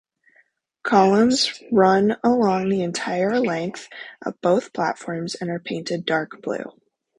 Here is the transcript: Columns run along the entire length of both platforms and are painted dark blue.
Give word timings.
Columns 0.81 1.61
run 1.71 2.17
along 2.23 2.69
the 2.69 2.81
entire 2.81 3.39
length 3.39 3.87
of 4.25 4.41
both 4.41 4.73
platforms 4.73 5.35
and 5.35 5.47
are 5.51 5.59
painted 5.59 6.07
dark 6.07 6.41
blue. 6.41 6.71